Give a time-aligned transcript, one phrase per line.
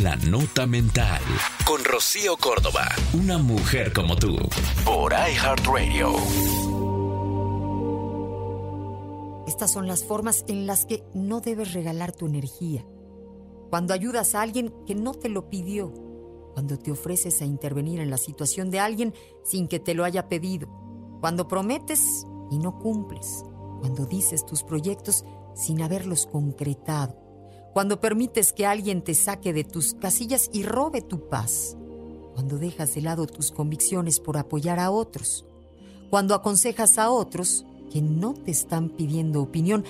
[0.00, 1.20] La nota mental
[1.66, 4.38] con Rocío Córdoba, una mujer como tú,
[4.86, 6.14] por iHeartRadio.
[9.46, 12.86] Estas son las formas en las que no debes regalar tu energía.
[13.68, 15.92] Cuando ayudas a alguien que no te lo pidió.
[16.54, 19.12] Cuando te ofreces a intervenir en la situación de alguien
[19.44, 20.68] sin que te lo haya pedido.
[21.20, 22.02] Cuando prometes
[22.50, 23.44] y no cumples.
[23.80, 25.22] Cuando dices tus proyectos
[25.54, 27.21] sin haberlos concretado.
[27.72, 31.76] Cuando permites que alguien te saque de tus casillas y robe tu paz.
[32.34, 35.46] Cuando dejas de lado tus convicciones por apoyar a otros.
[36.10, 39.84] Cuando aconsejas a otros que no te están pidiendo opinión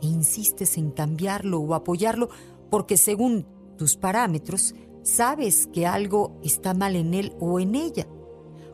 [0.00, 2.28] e insistes en cambiarlo o apoyarlo
[2.70, 3.46] porque según
[3.76, 8.06] tus parámetros sabes que algo está mal en él o en ella.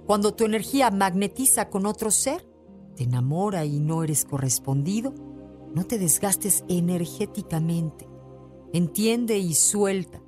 [0.06, 2.46] Cuando tu energía magnetiza con otro ser,
[2.94, 5.14] te enamora y no eres correspondido,
[5.74, 8.09] no te desgastes energéticamente.
[8.72, 10.22] Entiende y suelta.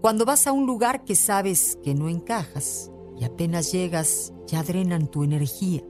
[0.00, 5.08] Cuando vas a un lugar que sabes que no encajas y apenas llegas, ya drenan
[5.08, 5.82] tu energía.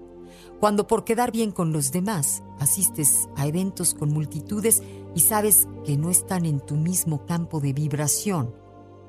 [0.61, 4.83] Cuando por quedar bien con los demás asistes a eventos con multitudes
[5.15, 8.55] y sabes que no están en tu mismo campo de vibración,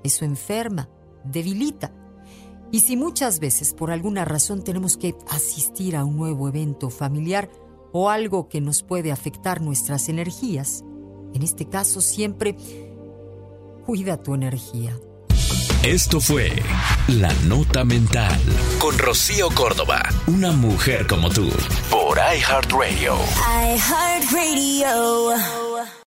[0.03, 0.89] eso enferma,
[1.23, 1.91] debilita.
[2.71, 7.49] Y si muchas veces por alguna razón tenemos que asistir a un nuevo evento familiar
[7.93, 10.83] o algo que nos puede afectar nuestras energías,
[11.33, 12.55] en este caso siempre
[13.85, 14.97] cuida tu energía.
[15.83, 16.52] Esto fue
[17.08, 18.38] La Nota Mental
[18.80, 21.49] con Rocío Córdoba, una mujer como tú,
[21.89, 23.15] por iHeartRadio.
[23.76, 25.68] iHeartRadio.